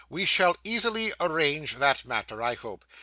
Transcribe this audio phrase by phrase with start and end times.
[0.09, 2.85] 'We shall easily arrange that matter, I hope.